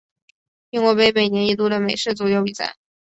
[0.71, 2.75] 苹果杯每年一度的美式足球比赛。